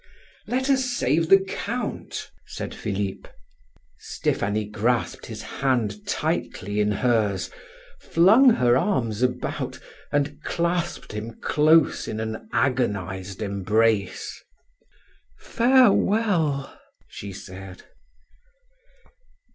[0.47, 3.27] "Let us save the Count," said Philip.
[3.99, 7.51] Stephanie grasped his hand tightly in hers,
[7.99, 9.77] flung her arms about,
[10.11, 14.43] and clasped him close in an agonized embrace.
[15.37, 16.75] "Farewell!"
[17.07, 17.83] she said.